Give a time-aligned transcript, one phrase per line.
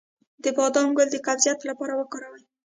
[0.43, 2.43] د بادام ګل د قبضیت لپاره وکاروئ